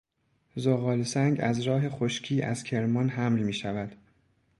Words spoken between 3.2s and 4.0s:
میشود.